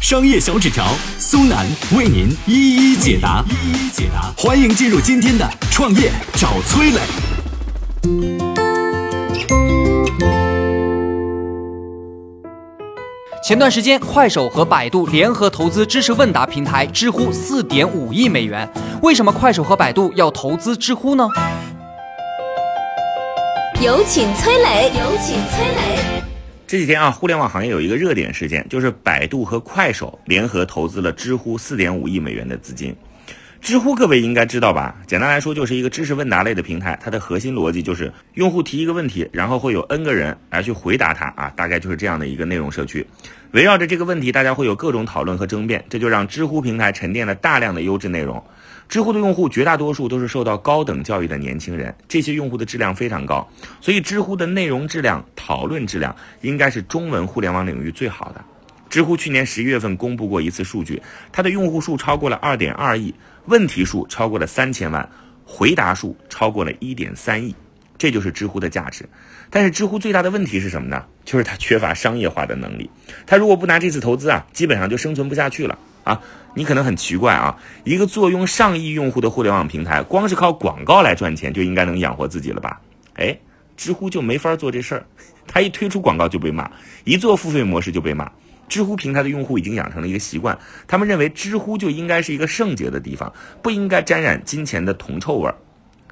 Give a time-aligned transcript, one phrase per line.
[0.00, 0.86] 商业小纸条
[1.18, 4.32] 苏南为您一一解答，一一解答。
[4.34, 7.00] 欢迎进入今天的创业找崔磊。
[13.44, 18.66] 前段时间，快手和百度联合投资知识问答平台知乎四点五亿美元。
[19.02, 21.28] 为什么快手和百度要投资知乎呢？
[23.82, 24.90] 有请崔磊。
[24.98, 26.09] 有请崔磊。
[26.70, 32.94] 这几天啊，互联网行业有一个热点事件，就是百度和快手联合投资了知乎四点五亿美元的资金。
[33.60, 34.96] 知乎各位应该知道吧？
[35.06, 36.98] 简单来说，就是一个知识问答类的平台。
[37.00, 43.06] 它的核心逻辑就是用户提一个问题，然后会有 N 个人来去回答它啊，大概就是这样的一个内容社区。
[43.52, 48.42] 围绕着这个问题，大家会有各种讨论和争辩，这就让知乎平台沉淀了大量的优质内容。
[48.88, 53.46] 知乎的用户绝大多数都是受到高等教育的年轻人，这些用户的质量非常高，
[53.80, 58.42] 所以知乎的内容质量、讨论质量应该是中文互联网领域最好的。
[58.90, 63.14] 知乎去年十一月份公布过一次数据，它的用户数超过了二点二亿，
[63.46, 65.08] 问题数超过了三千万，
[65.44, 67.54] 回答数超过了一点三亿，
[67.96, 69.08] 这就是知乎的价值。
[69.48, 71.04] 但是知乎最大的问题是什么呢？
[71.24, 72.90] 就是它缺乏商业化的能力。
[73.26, 76.20] 它如果不拿这次投资啊，基本上就生存不下去了啊。
[76.54, 82.80] 你可能很奇怪啊，一个坐拥上亿用户的互联网平台，光是靠广告来赚钱就应该能养活自己了吧？
[83.14, 83.38] 哎，
[83.76, 85.06] 知乎就没法做这事儿，
[85.46, 86.68] 它一推出广告就被骂，
[87.04, 88.28] 一做付费模式就被骂。
[88.70, 95.54] 知乎平台的用户已经养成了一个习惯，他们认为知乎就应该是一个圣洁的地方，不应该沾染金钱的铜臭味儿。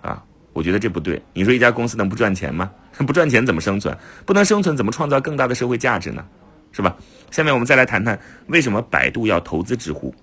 [0.00, 1.22] 啊，我觉得这不对。
[1.34, 2.72] 你说一家公司能不赚钱吗？
[3.06, 3.96] 不赚钱怎么生存？
[4.24, 6.24] 不能生存怎么创造更大的社会价值呢？
[6.72, 6.96] 是吧？
[7.30, 10.14] 下面我们再来谈谈为什么百度要投资知乎。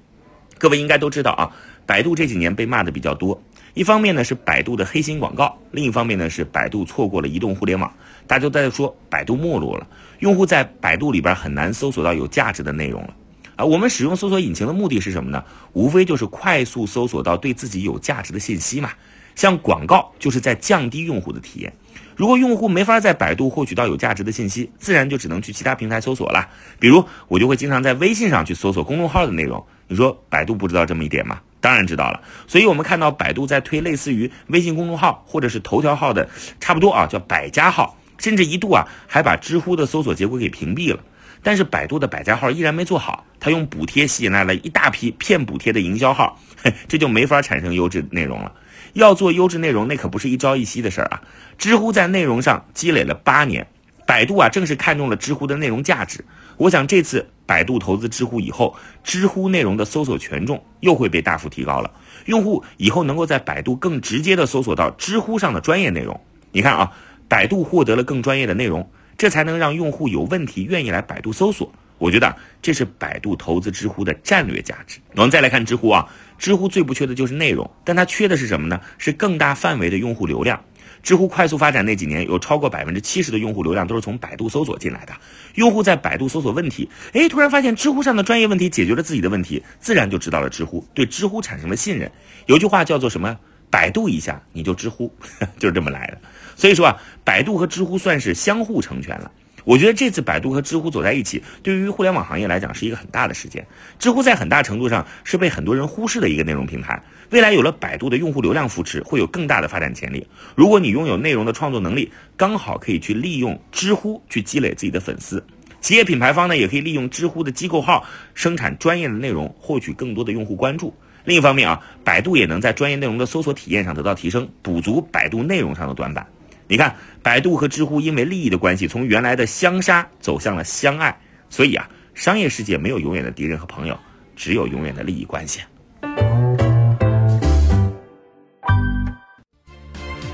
[0.57, 1.51] 各位应该都知道啊，
[1.85, 3.39] 百度这几年被骂的比较多。
[3.73, 7.91] 一方面呢是百度的黑心广告，另一方面呢是百度错过了移动互联网。
[8.27, 9.87] 大家都在说百度没落了，
[10.19, 13.13] 用户在百度里边很难搜索到有价值的内容了。
[13.55, 15.43] 啊，我们使用搜索引擎的目的是什么呢？
[15.73, 18.91] 无非就是快速搜索到对自己有价值的信息嘛。
[19.35, 21.73] 像广告就是在降低用户的体验。
[22.15, 26.47] 如果用户没法在百度获取到有价值的信息，自然就只能去其他平台搜索了。
[26.79, 29.63] 比如我就会经常在微信上去搜索公众号的内容。
[29.87, 31.41] 你说百度不知道这么一点吗？
[31.63, 32.21] 当然知道了。
[32.45, 36.27] 所以我们看到百度在推类似于微信公众号或者是头条号的，
[36.59, 40.99] 差不多啊，叫百家号，甚至一度啊还把知乎的搜索结果给屏蔽了。
[41.41, 46.37] 但是百度的百家号依然没做好，它用补贴吸引来了一大批骗补贴的营销号，
[46.89, 48.51] 这就没法产生优质内容了。
[48.93, 51.21] 要做优质内容，那可不是一朝一夕的事儿啊。
[51.57, 53.65] 知乎在内容上积累了八年，
[54.05, 56.23] 百度啊正是看中了知乎的内容价值。
[56.57, 61.91] 我想这次百度投资知乎以后，知乎内容的搜索权重又会被大幅提高了。
[62.25, 66.19] 用户以后能够在百度更直接的搜索到知乎上的专业内容。
[66.51, 66.91] 你看啊，
[67.27, 71.71] 百度获得了更专业的内容，这才能让用户有问题愿意来百度搜索。
[71.97, 74.99] 我觉得这是百度投资知乎的战略价值。
[75.15, 76.05] 我们再来看知乎啊，
[76.37, 78.79] 知乎最不缺的就是内容，但它缺的是什么呢？
[78.97, 80.61] 是更大范围的用户流量。
[81.01, 85.13] 知乎快速发展那几年，有超过百分之七十的用户流量都是从百度搜索进来的。
[85.55, 92.11] 用户在百度搜索问题，哎，突然发现知乎上的专业问题解决了自己的问题，自然就知道了知乎，对知乎产生了信任。
[92.45, 93.37] 有句话叫做什么？
[93.69, 95.11] 百度一下你就知乎，
[95.57, 96.17] 就是这么来的。
[96.55, 99.31] 所以说啊，百度和知乎算是相互成全了。
[99.63, 103.65] 我觉得这次百度和知乎走在一起，对于互联网行业来讲是一个很大的事件。
[103.97, 110.27] 知乎在很大程度上是被很多人忽视的一个内容平台，未来有了百度的用户流量扶持，会有更大的发展潜力。
[110.55, 115.43] 如果你拥有内容的创作能力，刚好可以去利用知乎去积累自己的粉丝。
[115.79, 120.93] 企业品牌方呢，也可以利用知乎的机构号生产专业的内容，获取更多的用户关注。
[121.25, 126.25] 另一方面啊，百度也能在专业内容的搜索体验上得到提升，补足百度内容上的短板。
[126.65, 131.15] 你看，百度和知乎因为利益的关系，从原来的相杀走向了相爱。
[131.49, 133.99] 所以啊，商业世界没有永远的敌人和朋友，
[134.33, 135.59] 只有永远的利益关系。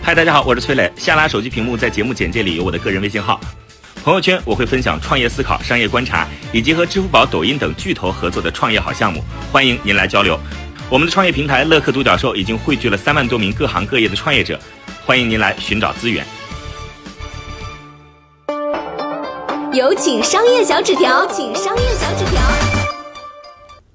[0.03, 0.91] 嗨，大家好，我是崔磊。
[0.95, 3.41] 下拉手机屏幕，在节目简介里有我的个人微信号。
[4.03, 10.39] 朋友圈我会分享创业思考、商业观察，以及和支付宝、抖音等巨头合作的创业好项目，欢迎您来交流。
[10.89, 14.59] 我们的创业平台乐客独角兽已经汇聚了三万多名各行各业的创业者。
[15.09, 16.23] 欢迎您来寻找资源。
[19.73, 22.39] 有请商业小纸条，请商业小纸条。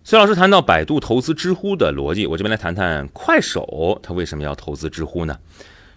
[0.03, 5.39] 崔老师谈到百度投资知乎的逻辑，我这边来谈谈快手，他为什么要投资知乎呢？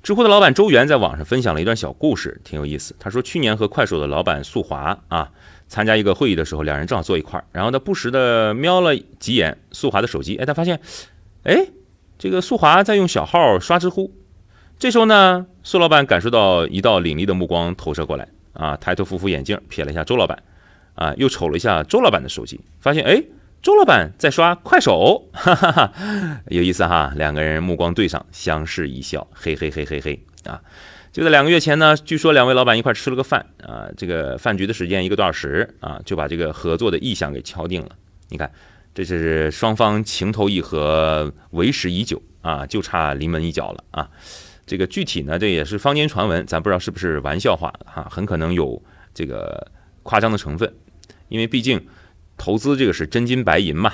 [0.04, 2.96] 知乎的老板周源在网上分享了一段小故事，挺有意思。
[3.00, 5.32] 他说，去年和快手的老板宿华啊
[5.68, 10.80] 参加一个会议的时候，两人正好坐一块儿，然后他不时的瞄了几眼宿华的手机，哎，他发现，
[11.42, 11.70] 哎，
[12.20, 14.12] 这个宿华在用小号刷知乎。
[14.80, 20.38] 这时候呢，苏老板感受到一道凛厉的目光投射过来，啊，抬头扶扶眼镜，瞥了一下周老板，
[20.94, 23.24] 啊，又瞅了一下周老板的手机，发现，哎，
[23.60, 25.92] 周老板在刷快手，哈哈哈，
[26.50, 27.12] 有意思哈。
[27.16, 30.62] 两个人目光对上，相视一笑，嘿嘿嘿嘿嘿，啊，
[31.12, 37.90] 就在两个月前呢，据说两位老板一块吃了个饭，啊，这个饭局的时间一个多小时，啊，就把这个合作的意向给敲定了。
[38.30, 38.52] 你看，
[38.94, 44.08] 这是双方情投意合，为时已久，啊，就差临门一脚了，啊。
[44.68, 48.80] 这个具体呢，这也是坊间传闻，咱不知道是不是玩笑话哈，很可能有
[49.14, 49.72] 这个
[50.04, 50.72] 夸张的成分，
[51.30, 51.84] 因为毕竟
[52.38, 53.94] 投资这个是真金白银嘛，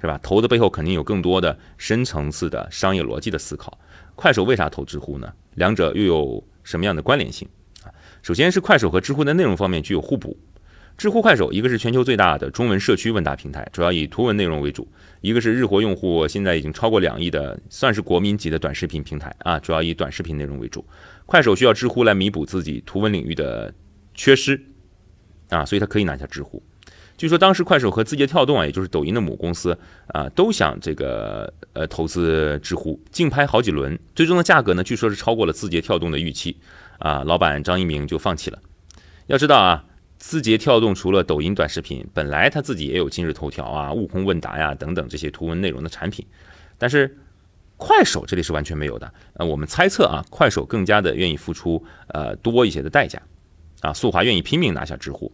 [0.00, 0.18] 是吧？
[0.22, 3.78] 投的背后肯定有更多的深层次的商业逻辑的思考。
[4.14, 5.30] 快手为啥投知乎呢？
[5.54, 7.46] 两者又有什么样的关联性
[7.84, 7.92] 啊？
[8.22, 10.34] 首先是快手和知乎的内容方面具有互补。
[10.96, 14.82] 知乎、快手，一个是全球最大的中文社区问答平台，主要以图文内容为主；
[15.20, 20.82] 一个是日活用户现在已经超过两亿的，算是国民级的短视频平台啊，主要以短视频内容为主。
[21.26, 23.74] 快手需要知乎来弥补自己图文领域的
[24.14, 24.58] 缺失
[25.50, 26.62] 啊，所以它可以拿下知乎。
[27.18, 36.56] 据说当时快手和字节跳动啊，也就是抖音的母公司啊，都想这个呃投资知乎，竞拍好几轮，最终的价格呢，据说是超过了字节跳动的预期
[36.98, 38.58] 啊，老板张一鸣就放弃了。
[39.26, 39.84] 要知道啊。
[40.18, 46.26] 字节跳动除了抖音短视频，本来他自己也有今日头条啊、悟空问答呀等等这些图文内容的产品，
[46.78, 47.16] 但是
[47.76, 49.12] 快手这里是完全没有的。
[49.34, 53.20] 呃，我们猜测啊，快手更加的愿意付出呃多一些的代价，
[53.80, 55.30] 啊，速滑愿意拼命拿下知乎。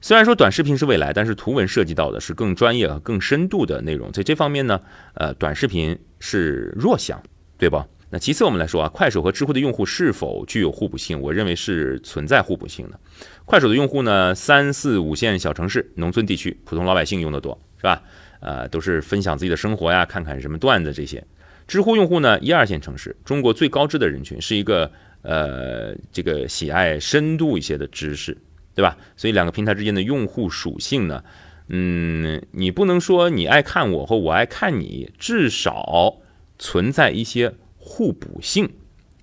[0.00, 4.80] 虽然说短视频是未来，但是图文涉及到的是更专业和更深度的内容，在这方面呢，
[5.14, 7.22] 呃，短视频是弱项，
[7.56, 7.86] 对吧？
[8.12, 11.20] 那其次我们来说啊，快手和知乎的用户是否具有互补性？
[11.20, 12.98] 我认为是存在互补性的。
[13.44, 18.02] 快手的用户呢，三四五线小城市、农村地区，普通老百姓用的多，是吧？
[18.40, 21.24] 呃，都是分享自己的生活呀，看看什么段子这些。
[21.68, 24.90] 知乎用户呢，一二线城市，中国最高知的人群，是一个
[25.22, 28.36] 呃这个喜爱深度一些的知识，
[28.74, 28.98] 对吧？
[29.16, 31.22] 所以两个平台之间的用户属性呢，
[31.68, 36.16] 嗯，你不能说你爱看我或我爱看你，至少
[36.58, 37.54] 存在一些。
[37.82, 38.70] 互补性，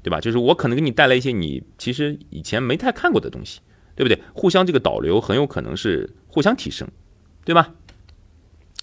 [0.02, 0.20] 对吧？
[0.20, 3.62] 就是我可能给你带来一些你其实以前没太看过的东西，
[3.96, 4.20] 对不对？
[4.34, 6.88] 互相这个导流很有可能是互相提升，
[7.46, 7.74] 对吧？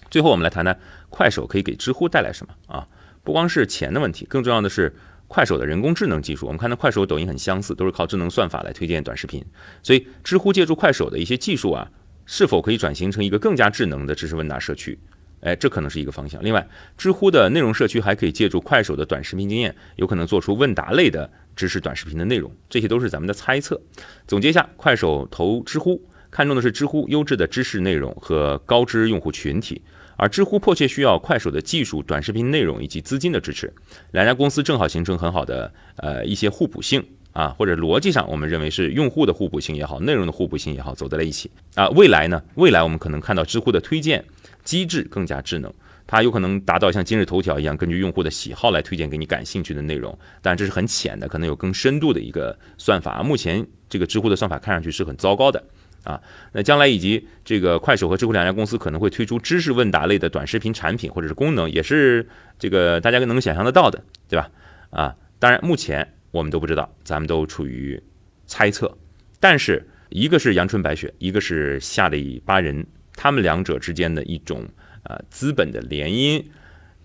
[0.09, 0.79] 最后我们来谈谈
[1.09, 2.87] 快手可以给知乎带来什么啊？
[3.21, 4.95] 不光是钱的问题，更重要的是
[5.27, 6.45] 快手的人工智能技术。
[6.45, 9.43] 我们看到快手、抖音很相似，都是靠智能算法来推荐短视频，
[9.83, 11.91] 所以知乎借助快手的一些技术啊，
[12.25, 14.97] 是否可以转型成一个更加智能的知识问答社区？
[15.45, 16.43] 哎，这可能是一个方向。
[16.43, 22.51] 另外，知乎的内容社区还可以借助快手的短视频经验，有可能做出问答类的知识短视频的内容。
[22.67, 23.79] 这些都是咱们的猜测。
[24.25, 26.01] 总结一下，快手投知乎，
[26.31, 29.79] 看重的是知乎优质的知识内容和高知用户群体，
[30.17, 33.71] 而知乎迫切需要快手的技术、短视频内容以及资金的支持。
[34.13, 41.87] 两家公司正好形成很好的呃一些互补性啊，或者逻辑上，我们认为是用户的互补性也好，内容的互补性也好，走在了一起啊。
[41.89, 42.41] 未来呢？
[42.55, 44.25] 未来我们可能看到知乎的推荐。
[44.65, 45.73] 机制更加智能，
[46.05, 50.17] 它有可能达到像今日头条一样，根据用户的喜好来推荐给你感兴趣的内容。
[50.41, 53.23] 但这是很浅的，可能有更深度的一个算法。
[53.23, 55.63] 目前这个知乎的算法看上去是很糟糕的
[56.03, 56.19] 啊。
[56.51, 62.27] 那将来以及这个快手和知乎两家公司可能会推出知识问答类的短视频产品或者是功能，也是
[62.59, 64.49] 这个大家能想象得到的，对吧？
[64.89, 68.01] 啊，当然目前我们都不知道，咱们都处于
[68.47, 68.97] 猜测。
[69.39, 72.83] 但是一个是阳春白雪，一个是下里巴人。
[73.15, 74.67] 他们两者之间的一种
[75.03, 76.43] 呃资本的联姻，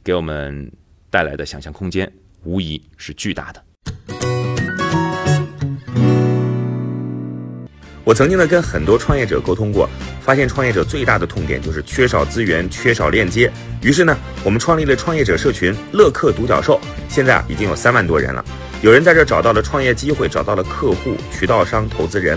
[0.04, 0.70] 给我们
[1.10, 2.10] 带来的想象空间
[2.44, 3.64] 无疑是巨大的。
[8.02, 9.88] 我曾经呢跟很多创业者沟通过，
[10.20, 13.50] 发现创业者最大的痛点就是缺少资源、缺少链接。
[13.82, 18.44] 于是呢，我们创立了创业者社群“乐客独角兽”，现在啊已经有三万多人了。
[18.82, 22.36] 有人在这找到了创业机会，找到了客户、渠道商、投资人。